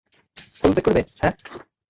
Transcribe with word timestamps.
পদত্যাগ 0.59 0.83
করবে, 0.85 1.01
হাহ? 1.19 1.33